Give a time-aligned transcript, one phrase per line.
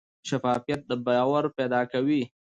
[0.27, 2.21] شفافیت باور پیدا کوي